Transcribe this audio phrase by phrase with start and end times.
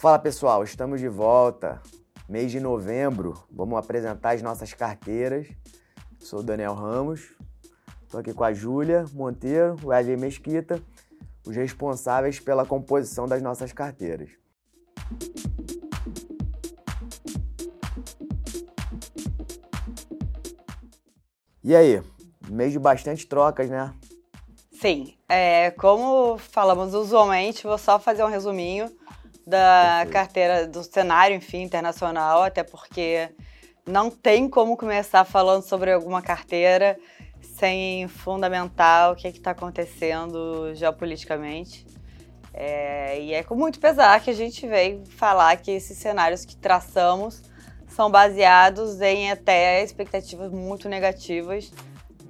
[0.00, 1.78] Fala pessoal, estamos de volta.
[2.26, 5.46] Mês de novembro, vamos apresentar as nossas carteiras.
[6.18, 7.34] Sou Daniel Ramos,
[8.04, 10.82] estou aqui com a Júlia Monteiro, o Wesley Mesquita,
[11.46, 14.30] os responsáveis pela composição das nossas carteiras.
[21.62, 22.02] E aí,
[22.48, 23.92] mês de bastante trocas, né?
[24.72, 28.90] Sim, é, como falamos usualmente, vou só fazer um resuminho
[29.50, 33.28] da carteira do cenário, enfim, internacional, até porque
[33.86, 36.96] não tem como começar falando sobre alguma carteira
[37.42, 41.84] sem fundamentar o que é está acontecendo geopoliticamente.
[42.54, 46.56] É, e é com muito pesar que a gente veio falar que esses cenários que
[46.56, 47.42] traçamos
[47.88, 51.72] são baseados em até expectativas muito negativas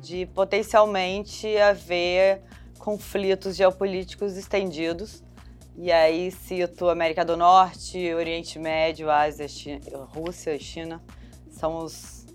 [0.01, 2.43] de potencialmente haver
[2.79, 5.23] conflitos geopolíticos estendidos.
[5.77, 9.81] E aí cito América do Norte, Oriente Médio, Ásia, China,
[10.13, 11.03] Rússia e China
[11.51, 12.27] são os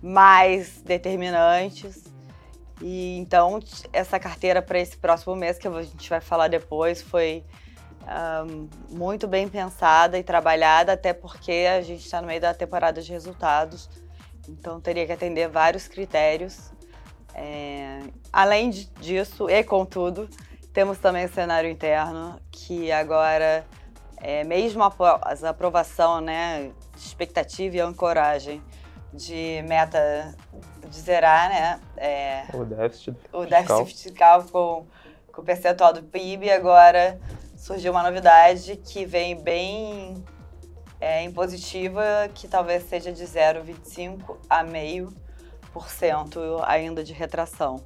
[0.00, 2.04] mais determinantes.
[2.80, 3.60] E então
[3.92, 7.44] essa carteira para esse próximo mês que a gente vai falar depois foi
[8.46, 13.00] um, muito bem pensada e trabalhada, até porque a gente está no meio da temporada
[13.00, 13.88] de resultados,
[14.48, 16.72] então teria que atender vários critérios.
[17.34, 18.00] É,
[18.32, 20.28] além disso, e contudo,
[20.72, 23.64] temos também o cenário interno, que agora,
[24.16, 28.62] é, mesmo após a aprovação, né, expectativa e ancoragem
[29.12, 30.34] de meta
[30.88, 34.44] de zerar, né, é, o déficit, o déficit fiscal.
[34.44, 34.86] com,
[35.30, 37.20] com o percentual do PIB, agora
[37.56, 40.24] surgiu uma novidade que vem bem
[40.98, 45.12] é, impositiva, que talvez seja de 0,25 a meio
[46.64, 47.82] ainda de retração,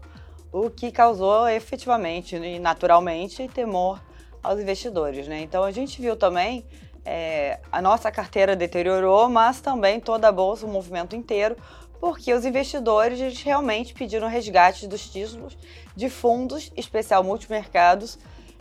[0.53, 4.03] o que causou efetivamente e naturalmente temor
[4.43, 5.27] aos investidores.
[5.27, 5.43] Né?
[5.43, 6.65] Então a gente viu também
[7.05, 11.57] é, a nossa carteira deteriorou, mas também toda a bolsa, o movimento inteiro,
[12.01, 15.57] porque os investidores realmente pediram resgate dos títulos
[15.95, 18.19] de fundos, especial multimercados,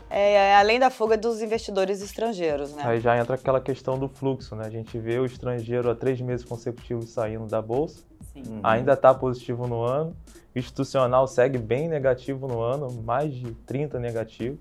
[0.09, 2.73] é, além da fuga dos investidores estrangeiros.
[2.73, 2.84] Né?
[2.85, 4.66] Aí já entra aquela questão do fluxo, né?
[4.66, 8.03] A gente vê o estrangeiro há três meses consecutivos saindo da bolsa
[8.35, 8.59] Uhum.
[8.63, 10.16] Ainda está positivo no ano.
[10.56, 14.57] Institucional segue bem negativo no ano, mais de 30 negativo.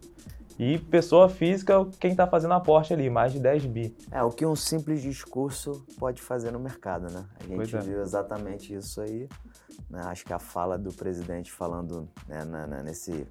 [0.58, 3.96] E pessoa física, quem está fazendo aporte ali, mais de 10 bi.
[4.12, 7.24] É, o que um simples discurso pode fazer no mercado, né?
[7.40, 7.80] A gente é.
[7.80, 9.28] viu exatamente isso aí.
[9.90, 10.00] Né?
[10.04, 13.26] Acho que a fala do presidente falando né, na, na, nesse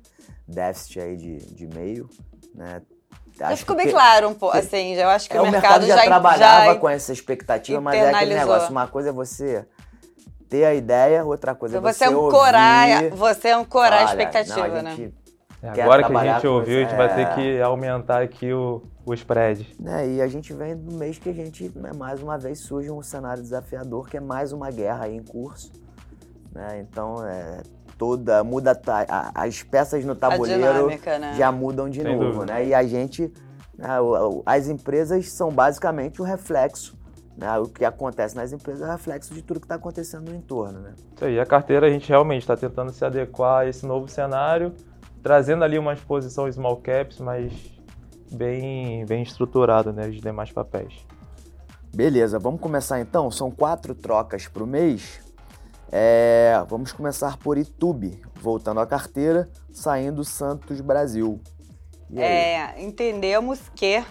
[0.45, 2.09] déficit aí de, de meio,
[2.53, 2.81] né?
[3.37, 5.95] já ficou bem claro um pouco, assim, eu acho que é, o, mercado, mercado já,
[5.97, 9.65] já trabalhava já com essa expectativa, mas é aquele negócio, uma coisa é você
[10.53, 14.77] ter a ideia, outra coisa então, é você, você ancorar, Você ancorar a expectativa, não,
[14.77, 15.11] a né?
[15.63, 19.13] É, agora que a gente ouviu, a gente vai ter que aumentar aqui o, o
[19.15, 19.75] spread.
[19.83, 22.91] É, e a gente vem no mês que a gente, né, mais uma vez, surge
[22.91, 25.71] um cenário desafiador, que é mais uma guerra aí em curso.
[26.53, 26.85] Né?
[26.87, 27.63] Então, é,
[27.97, 28.79] toda, muda,
[29.33, 31.33] as peças no tabuleiro dinâmica, né?
[31.35, 32.45] já mudam de Sem novo.
[32.45, 32.67] Né?
[32.67, 33.33] E a gente,
[33.75, 33.87] né,
[34.45, 37.01] as empresas são basicamente o reflexo
[37.37, 37.57] né?
[37.57, 40.79] O que acontece nas empresas é reflexo de tudo que está acontecendo no entorno.
[40.79, 40.93] Né?
[41.15, 44.73] Isso aí, a carteira a gente realmente está tentando se adequar a esse novo cenário,
[45.21, 47.51] trazendo ali uma exposição small caps, mas
[48.31, 51.05] bem, bem estruturada, né, os demais papéis.
[51.95, 53.29] Beleza, vamos começar então?
[53.29, 55.21] São quatro trocas para o mês.
[55.91, 61.39] É, vamos começar por YouTube, voltando à carteira, saindo Santos Brasil.
[62.15, 64.03] É, entendemos que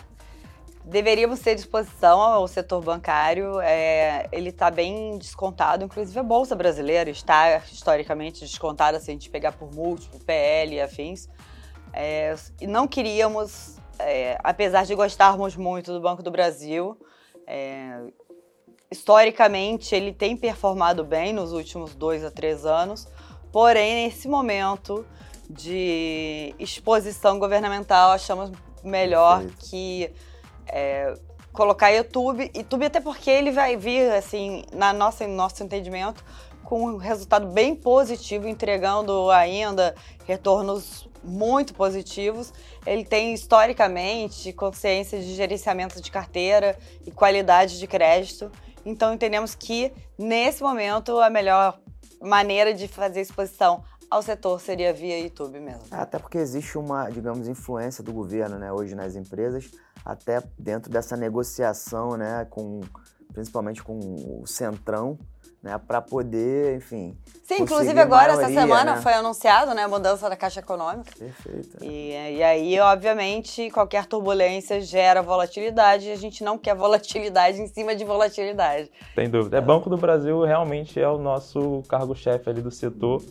[0.85, 3.61] deveríamos ter disposição ao setor bancário.
[3.61, 9.31] É, ele está bem descontado, inclusive a Bolsa Brasileira está historicamente descontada se a gente
[9.31, 11.29] pegar por múltiplo, PL e afins.
[11.93, 16.99] É, e não queríamos, é, apesar de gostarmos muito do Banco do Brasil,
[17.47, 18.01] é,
[18.91, 23.07] historicamente ele tem performado bem nos últimos dois a três anos,
[23.53, 25.07] porém nesse momento
[25.49, 28.51] de exposição governamental achamos
[28.83, 29.71] melhor Perfeito.
[29.71, 30.13] que
[30.73, 31.15] é,
[31.53, 36.25] colocar YouTube, YouTube até porque ele vai vir, assim, na nossa, no nosso entendimento,
[36.65, 39.95] com um resultado bem positivo, entregando ainda
[40.25, 42.53] retornos muito positivos.
[42.87, 46.77] Ele tem historicamente consciência de gerenciamento de carteira
[47.07, 48.51] e qualidade de crédito.
[48.85, 51.79] Então entendemos que nesse momento a melhor
[52.21, 55.85] maneira de fazer exposição ao setor seria via YouTube mesmo.
[55.91, 59.71] É, até porque existe uma, digamos, influência do governo, né, hoje nas empresas,
[60.05, 62.83] até dentro dessa negociação, né, com,
[63.33, 65.19] principalmente com o Centrão,
[65.63, 67.17] né, para poder, enfim.
[67.45, 69.01] Sim, inclusive agora, maioria, essa semana, né?
[69.01, 71.11] foi anunciado né, a mudança da Caixa Econômica.
[71.17, 71.83] Perfeito.
[71.83, 77.67] E, e aí, obviamente, qualquer turbulência gera volatilidade e a gente não quer volatilidade em
[77.67, 78.91] cima de volatilidade.
[79.15, 79.57] Sem dúvida.
[79.57, 83.23] É, Banco do Brasil realmente é o nosso cargo-chefe ali do setor,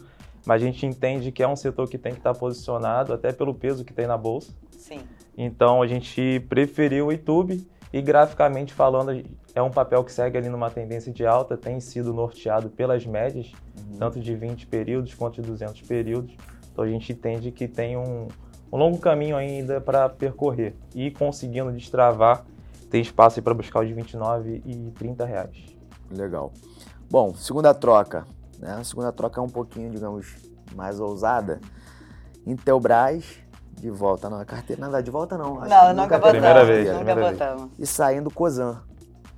[0.45, 3.53] mas a gente entende que é um setor que tem que estar posicionado, até pelo
[3.53, 4.51] peso que tem na Bolsa.
[4.71, 5.01] Sim.
[5.38, 9.23] Então, a gente preferiu o YouTube e graficamente falando,
[9.53, 13.51] é um papel que segue ali numa tendência de alta, tem sido norteado pelas médias,
[13.77, 13.97] uhum.
[13.97, 16.33] tanto de 20 períodos quanto de 200 períodos.
[16.71, 18.27] Então a gente entende que tem um,
[18.71, 20.73] um longo caminho ainda para percorrer.
[20.95, 22.45] E conseguindo destravar,
[22.89, 25.57] tem espaço para buscar os de 29 e 30 reais.
[26.09, 26.53] Legal.
[27.09, 28.25] Bom, segunda troca.
[28.62, 28.78] Né?
[28.80, 30.36] A segunda troca é um pouquinho, digamos,
[30.75, 31.60] mais ousada.
[32.46, 33.25] Intelbras
[33.74, 34.81] de volta na carteira.
[34.81, 35.60] Nada, de volta não.
[35.60, 36.31] Acho não, nunca, nunca botamos.
[36.31, 36.88] Primeira vez.
[36.88, 37.62] Nunca primeira botamos.
[37.63, 37.80] Vez.
[37.80, 38.81] E saindo Cozan.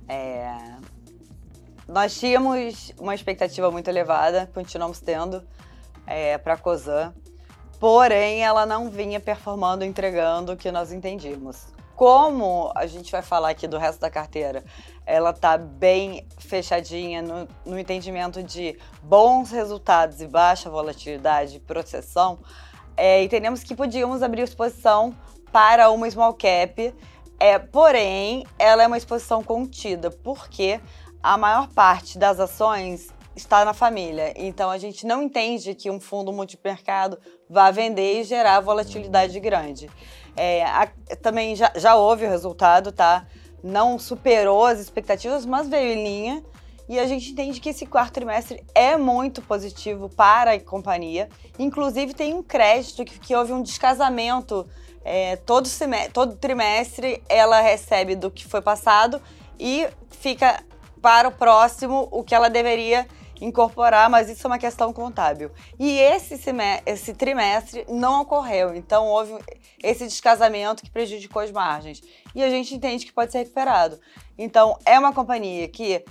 [0.06, 0.74] É...
[1.88, 5.42] Nós tínhamos uma expectativa muito elevada, continuamos tendo,
[6.06, 7.12] é, para Cozan.
[7.78, 11.66] Porém, ela não vinha performando, entregando o que nós entendíamos.
[11.96, 14.64] Como a gente vai falar aqui do resto da carteira,
[15.06, 22.38] ela está bem fechadinha no, no entendimento de bons resultados e baixa volatilidade e processão,
[22.96, 25.14] é, entendemos que podíamos abrir exposição
[25.52, 26.94] para uma small cap,
[27.38, 30.80] é, porém, ela é uma exposição contida, porque
[31.22, 34.32] a maior parte das ações está na família.
[34.36, 37.18] Então a gente não entende que um fundo multimercado
[37.48, 39.90] vá vender e gerar volatilidade grande.
[40.36, 40.88] É, a,
[41.22, 43.26] também já, já houve o resultado, tá?
[43.62, 46.44] Não superou as expectativas, mas veio em linha.
[46.88, 51.28] E a gente entende que esse quarto trimestre é muito positivo para a companhia.
[51.58, 54.66] Inclusive, tem um crédito que, que houve um descasamento.
[55.02, 59.20] É, todo, semestre, todo trimestre ela recebe do que foi passado
[59.60, 60.64] e fica
[61.02, 63.06] para o próximo o que ela deveria
[63.40, 65.50] incorporar, mas isso é uma questão contábil.
[65.78, 66.38] E esse,
[66.86, 69.34] esse trimestre não ocorreu, então houve
[69.82, 72.02] esse descasamento que prejudicou as margens.
[72.34, 73.98] E a gente entende que pode ser recuperado.
[74.36, 76.04] Então, é uma companhia que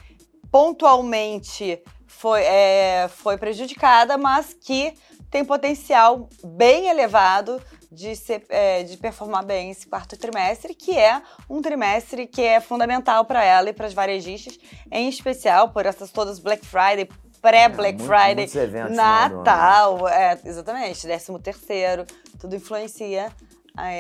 [0.52, 4.94] pontualmente foi, é, foi prejudicada, mas que
[5.30, 7.62] tem potencial bem elevado
[7.94, 12.60] de, ser, é, de performar bem esse quarto trimestre, que é um trimestre que é
[12.60, 14.58] fundamental para ela e para as varejistas,
[14.92, 17.08] em especial por essas todas Black Friday,
[17.42, 22.06] pré-Black é, Friday, eventos, Natal, é, exatamente, décimo terceiro,
[22.40, 23.32] tudo influencia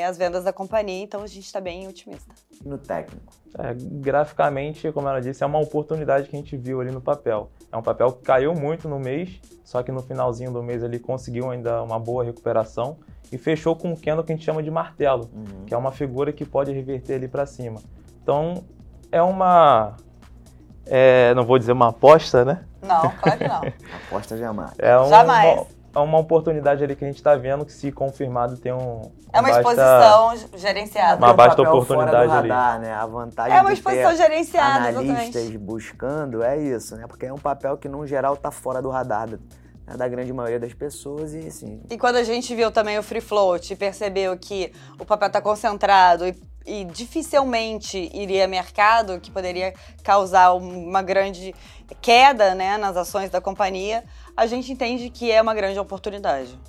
[0.07, 2.31] as vendas da companhia, então a gente está bem otimista.
[2.63, 3.42] No técnico?
[3.57, 7.51] É, graficamente, como ela disse, é uma oportunidade que a gente viu ali no papel.
[7.71, 10.97] É um papel que caiu muito no mês, só que no finalzinho do mês ele
[10.97, 12.97] conseguiu ainda uma boa recuperação
[13.31, 15.65] e fechou com um candle que a gente chama de martelo, uhum.
[15.65, 17.79] que é uma figura que pode reverter ali para cima.
[18.21, 18.63] Então,
[19.11, 19.95] é uma
[20.85, 22.63] é, não vou dizer uma aposta, né?
[22.81, 23.61] Não, claro que não.
[24.07, 24.73] aposta jamais.
[24.79, 28.57] É um, jamais é uma oportunidade ali que a gente está vendo que, se confirmado,
[28.57, 29.11] tem um.
[29.31, 31.17] É uma basta, exposição gerenciada.
[31.17, 32.83] Uma basta oportunidade radar, ali.
[32.85, 32.93] Né?
[32.93, 35.57] A vantagem é uma exposição gerenciada, analistas exatamente.
[35.57, 37.05] buscando é isso, né?
[37.07, 39.29] Porque é um papel que, no geral, está fora do radar
[39.93, 39.97] né?
[39.97, 41.81] da grande maioria das pessoas e assim.
[41.89, 45.41] E quando a gente viu também o free float e percebeu que o papel está
[45.41, 46.35] concentrado e,
[46.65, 49.73] e, dificilmente iria mercado, que poderia
[50.03, 51.53] causar uma grande
[52.01, 54.03] queda né, nas ações da companhia,
[54.35, 56.59] a gente entende que é uma grande oportunidade.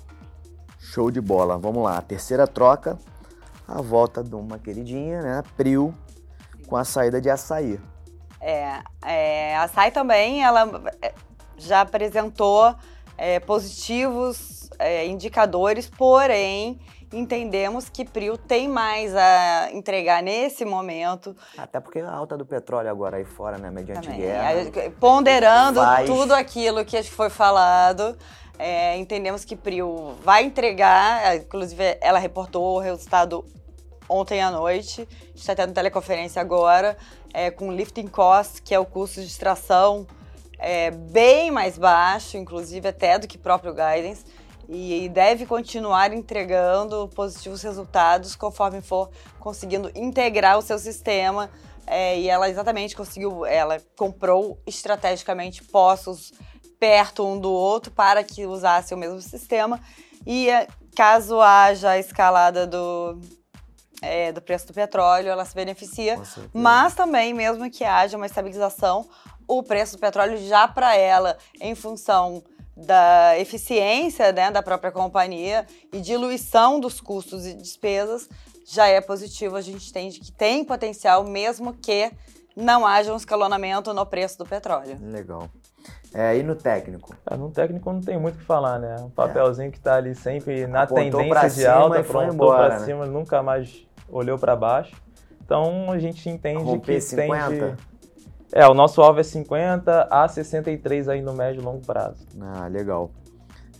[0.79, 1.57] Show de bola.
[1.57, 1.99] Vamos lá.
[2.01, 2.97] Terceira troca,
[3.67, 5.43] a volta de uma queridinha, né?
[5.57, 5.95] Prio,
[6.67, 7.79] com a saída de açaí.
[8.39, 10.69] É, é a açaí também, ela
[11.01, 11.13] é,
[11.57, 12.75] já apresentou
[13.17, 16.79] é, positivos é, indicadores, porém
[17.13, 21.35] entendemos que Prio tem mais a entregar nesse momento.
[21.57, 24.21] Até porque a alta do petróleo agora aí fora, né, mediante Também.
[24.21, 24.91] guerra.
[24.99, 26.09] Ponderando faz...
[26.09, 28.17] tudo aquilo que foi falado,
[28.59, 33.45] é, entendemos que Prio vai entregar, é, inclusive ela reportou o resultado
[34.07, 36.97] ontem à noite, está tendo teleconferência agora,
[37.33, 40.05] é, com lifting cost, que é o custo de extração
[40.57, 44.25] é, bem mais baixo, inclusive até do que próprio guidance
[44.67, 49.09] e deve continuar entregando positivos resultados conforme for
[49.39, 51.49] conseguindo integrar o seu sistema.
[51.87, 56.33] É, e ela exatamente conseguiu, ela comprou estrategicamente postos
[56.79, 59.79] perto um do outro para que usasse o mesmo sistema.
[60.25, 63.21] E é, caso haja a escalada do,
[64.01, 66.19] é, do preço do petróleo, ela se beneficia.
[66.51, 69.07] Mas também, mesmo que haja uma estabilização,
[69.47, 72.43] o preço do petróleo já para ela, em função
[72.75, 78.27] da eficiência né, da própria companhia e diluição dos custos e despesas
[78.65, 79.55] já é positivo.
[79.55, 82.11] A gente entende que tem potencial, mesmo que
[82.55, 84.97] não haja um escalonamento no preço do petróleo.
[85.01, 85.49] Legal.
[86.13, 87.15] É, e no técnico?
[87.29, 88.95] É, no técnico não tem muito o que falar, né?
[89.01, 89.71] Um papelzinho é.
[89.71, 92.85] que está ali sempre na Apontou tendência de alta, prontou para né?
[92.85, 94.95] cima, nunca mais olhou para baixo.
[95.43, 97.49] Então a gente entende Romper que 50.
[97.49, 97.75] tem
[98.51, 102.25] É, o nosso alvo é 50 a 63 aí no médio e longo prazo.
[102.39, 103.11] Ah, legal.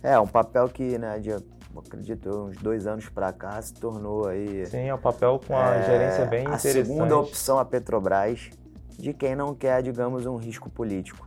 [0.02, 1.32] É, um papel que, né, de,
[1.78, 4.66] acredito, uns dois anos para cá se tornou aí...
[4.66, 6.80] Sim, é um papel com a é, gerência bem a interessante.
[6.80, 8.50] A segunda opção a Petrobras
[8.98, 11.26] de quem não quer, digamos, um risco político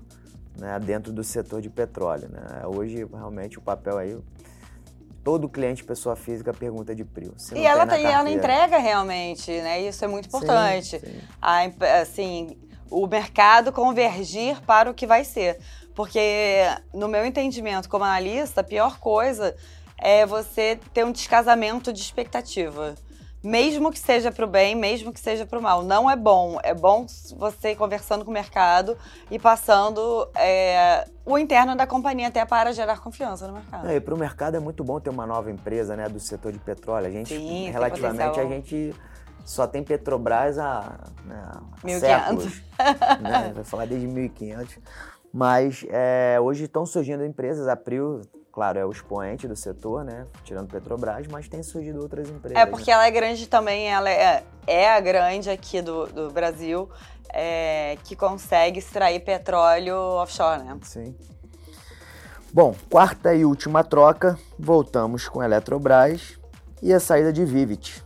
[0.59, 2.29] né, dentro do setor de petróleo.
[2.29, 2.65] Né?
[2.65, 4.17] Hoje, realmente, o papel aí
[5.23, 7.35] todo cliente pessoa física pergunta de PRIO.
[7.53, 9.81] e ela, tem, ela entrega realmente, né?
[9.81, 10.99] Isso é muito importante.
[10.99, 11.19] Sim, sim.
[11.41, 11.59] A,
[12.01, 12.57] assim,
[12.89, 15.59] o mercado convergir para o que vai ser.
[15.95, 19.55] Porque, no meu entendimento como analista, a pior coisa
[19.97, 22.95] é você ter um descasamento de expectativa
[23.43, 25.81] mesmo que seja para o bem, mesmo que seja para o mal.
[25.83, 26.59] Não é bom.
[26.61, 27.05] É bom
[27.37, 28.97] você conversando com o mercado
[29.31, 33.87] e passando é, o interno da companhia até para gerar confiança no mercado.
[33.87, 36.51] É, e para o mercado é muito bom ter uma nova empresa né, do setor
[36.51, 37.07] de petróleo.
[37.07, 38.93] A gente, Sim, relativamente, a gente
[39.45, 41.51] só tem Petrobras há, né,
[41.83, 42.61] há séculos.
[43.21, 43.51] né?
[43.53, 44.77] Vai falar desde 1500.
[45.31, 50.25] Mas é, hoje estão surgindo empresas, a Prio claro, é o expoente do setor, né?
[50.43, 52.57] Tirando Petrobras, mas tem surgido outras empresas.
[52.57, 52.93] É porque né?
[52.93, 56.89] ela é grande também, ela é, é a grande aqui do, do Brasil
[57.29, 60.77] é, que consegue extrair petróleo offshore, né?
[60.81, 61.15] Sim.
[62.51, 66.39] Bom, quarta e última troca, voltamos com a Eletrobras
[66.81, 68.03] e a saída de Vivit.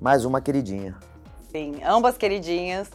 [0.00, 0.96] Mais uma queridinha.
[1.50, 2.88] Sim, ambas queridinhas.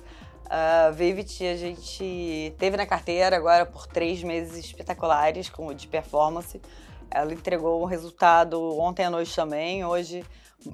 [0.50, 6.62] A uh, a gente teve na carteira agora por três meses espetaculares com, de performance.
[7.10, 9.83] Ela entregou um resultado ontem à noite também.
[9.83, 10.24] Hoje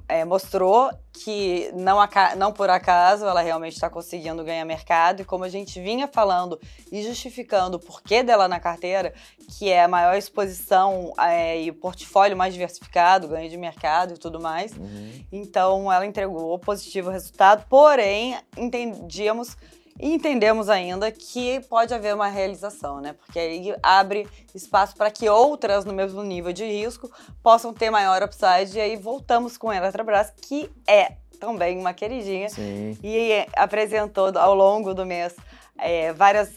[0.08, 1.98] é, mostrou que não,
[2.36, 5.22] não por acaso ela realmente está conseguindo ganhar mercado.
[5.22, 9.12] E como a gente vinha falando e justificando o porquê dela na carteira,
[9.58, 14.18] que é a maior exposição é, e o portfólio mais diversificado, ganho de mercado e
[14.18, 14.72] tudo mais.
[14.72, 15.24] Uhum.
[15.32, 19.56] Então ela entregou positivo resultado, porém entendíamos
[20.02, 23.12] e entendemos ainda que pode haver uma realização, né?
[23.12, 27.10] Porque aí abre espaço para que outras no mesmo nível de risco
[27.42, 28.76] possam ter maior upside.
[28.76, 32.48] E aí voltamos com a Eletrobras, que é também uma queridinha.
[32.48, 32.96] Sim.
[33.02, 35.34] E apresentou ao longo do mês
[35.78, 36.52] é, várias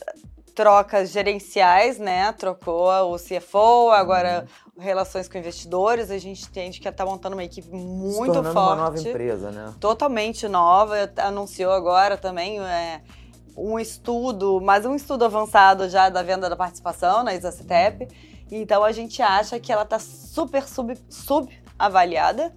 [0.54, 2.32] trocas gerenciais, né?
[2.34, 4.46] Trocou o CFO, agora
[4.78, 4.84] uhum.
[4.84, 6.12] relações com investidores.
[6.12, 8.58] A gente entende que está montando uma equipe muito Se forte.
[8.58, 9.74] uma nova empresa, né?
[9.80, 11.12] Totalmente nova.
[11.18, 12.60] Anunciou agora também.
[12.60, 13.02] É,
[13.58, 18.08] um estudo, mas um estudo avançado já da venda da participação na Isacetep.
[18.52, 22.54] Então a gente acha que ela está super sub, subavaliada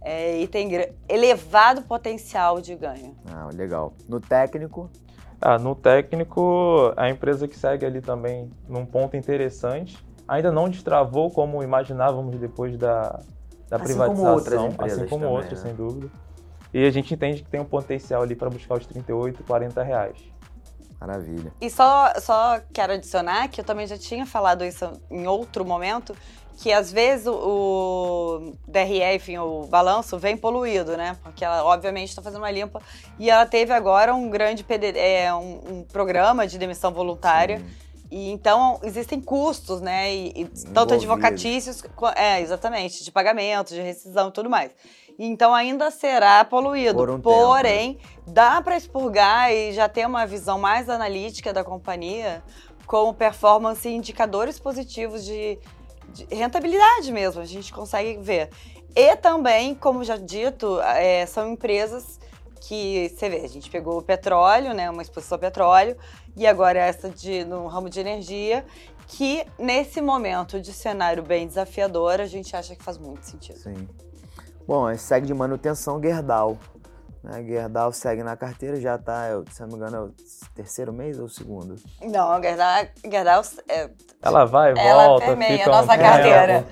[0.00, 0.70] é, e tem
[1.08, 3.16] elevado potencial de ganho.
[3.26, 3.92] Ah, legal.
[4.08, 4.90] No técnico?
[5.40, 9.98] Ah, no técnico, a empresa que segue ali também num ponto interessante.
[10.26, 13.20] Ainda não destravou como imaginávamos depois da,
[13.68, 15.68] da assim privatização, como outras empresas assim como também, outras, né?
[15.68, 16.10] sem dúvida.
[16.72, 20.18] E a gente entende que tem um potencial ali para buscar os 38, 40 reais.
[21.00, 21.52] Maravilha.
[21.60, 26.14] E só, só quero adicionar que eu também já tinha falado isso em outro momento,
[26.58, 31.16] que às vezes o, o DRE, enfim, o balanço vem poluído, né?
[31.22, 32.82] Porque ela obviamente está fazendo uma limpa
[33.16, 37.58] e ela teve agora um grande PD, é, um, um programa de demissão voluntária.
[37.58, 37.66] Sim.
[38.10, 40.12] E então existem custos, né?
[40.12, 40.44] E, e
[40.74, 41.80] tanto advocatícios,
[42.16, 44.72] é, exatamente, de pagamento, de rescisão e tudo mais
[45.18, 46.94] então ainda será poluído.
[46.94, 48.08] Por um Porém, tempo.
[48.26, 52.42] dá para expurgar e já ter uma visão mais analítica da companhia
[52.86, 55.58] com performance e indicadores positivos de,
[56.08, 58.48] de rentabilidade mesmo, a gente consegue ver.
[58.96, 62.18] E também, como já dito, é, são empresas
[62.60, 65.96] que você vê, a gente pegou o petróleo, né, uma exposição ao petróleo,
[66.36, 68.64] e agora essa de, no ramo de energia,
[69.06, 73.58] que nesse momento de cenário bem desafiador, a gente acha que faz muito sentido.
[73.58, 73.88] Sim.
[74.68, 76.58] Bom, segue de manutenção Gerdau.
[77.24, 77.42] Né?
[77.42, 80.14] Gerdau segue na carteira, já está, se não me engano, é o
[80.54, 81.76] terceiro mês ou o segundo?
[82.02, 86.66] Não, a Gerdau, Gerdau é, ela vai ela volta, permeia fica a nossa um carteira.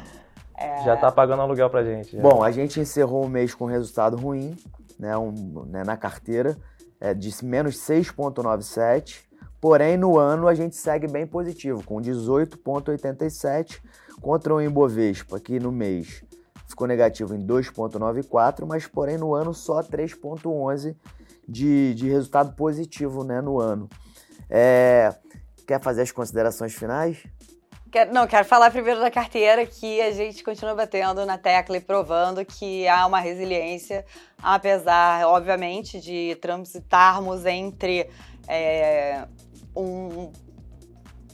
[0.58, 0.84] É...
[0.84, 2.14] Já está pagando aluguel pra gente.
[2.14, 2.22] Já.
[2.22, 4.54] Bom, a gente encerrou o mês com resultado ruim,
[5.00, 6.54] né, um, né, na carteira,
[7.00, 9.24] é, de menos 6,97.
[9.58, 13.80] Porém, no ano a gente segue bem positivo, com 18,87
[14.20, 16.25] contra o Ibovespa, que no mês
[16.68, 20.96] ficou negativo em 2,94, mas porém no ano só 3,11
[21.48, 23.88] de, de resultado positivo né, no ano.
[24.48, 25.14] É,
[25.66, 27.22] quer fazer as considerações finais?
[28.12, 32.44] Não, quero falar primeiro da carteira, que a gente continua batendo na tecla e provando
[32.44, 34.04] que há uma resiliência,
[34.42, 38.10] apesar, obviamente, de transitarmos entre
[38.46, 39.26] é,
[39.74, 40.30] um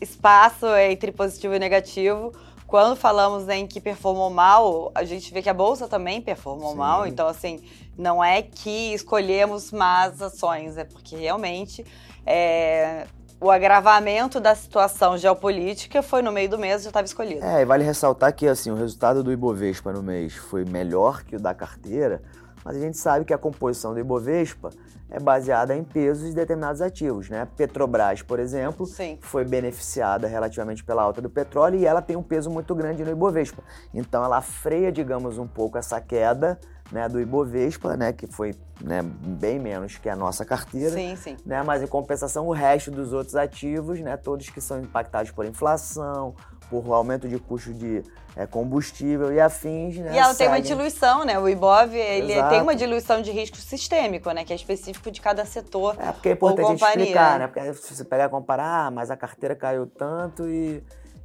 [0.01, 2.33] espaço entre positivo e negativo.
[2.73, 6.79] Quando falamos em que performou mal, a gente vê que a bolsa também performou Sim.
[6.79, 7.07] mal.
[7.07, 7.61] Então, assim,
[7.99, 11.85] não é que escolhemos más ações, é porque realmente
[12.25, 13.07] é,
[13.39, 17.45] o agravamento da situação geopolítica foi no meio do mês, já estava escolhido.
[17.45, 21.37] É, e vale ressaltar que assim, o resultado do Ibovespa no mês foi melhor que
[21.37, 22.23] o da carteira,
[22.65, 24.71] mas a gente sabe que a composição do Ibovespa
[25.11, 27.47] é baseada em pesos de determinados ativos, né?
[27.57, 29.19] Petrobras, por exemplo, Sim.
[29.21, 33.11] foi beneficiada relativamente pela alta do petróleo e ela tem um peso muito grande no
[33.11, 33.63] Ibovespa.
[33.93, 36.59] Então ela freia, digamos, um pouco essa queda
[36.91, 40.91] né, do Ibovespa, né, que foi né, bem menos que a nossa carteira.
[40.91, 41.37] Sim, sim.
[41.45, 45.45] Né, mas em compensação, o resto dos outros ativos, né, todos que são impactados por
[45.45, 46.35] inflação,
[46.81, 48.03] por aumento de custo de
[48.35, 50.15] é, combustível e afins, né?
[50.15, 51.39] E ela tem uma diluição, né?
[51.39, 52.51] O IBOV, ele Exato.
[52.51, 54.45] tem uma diluição de risco sistêmico, né?
[54.45, 57.47] Que é específico de cada setor É, porque é importante a gente explicar, né?
[57.47, 60.83] Porque se você pegar e comparar, ah, mas a carteira caiu tanto e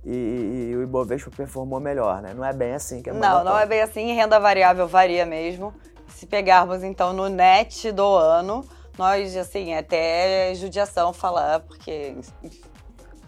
[0.10, 2.34] e, e, o Ibovespa performou melhor, né?
[2.34, 4.14] Não é bem assim que é Não, não é bem assim.
[4.14, 5.74] Renda variável varia mesmo.
[6.08, 8.64] Se pegarmos então no net do ano,
[8.98, 12.16] nós, assim, até judiação falar, porque.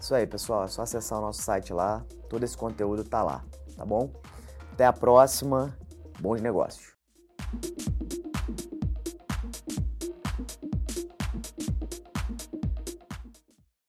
[0.00, 0.64] Isso aí, pessoal.
[0.64, 2.04] É só acessar o nosso site lá.
[2.28, 3.44] Todo esse conteúdo tá lá,
[3.76, 4.10] tá bom?
[4.72, 5.76] Até a próxima.
[6.18, 6.94] Bons negócios.